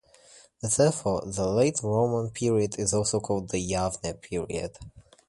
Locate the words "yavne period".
3.59-4.75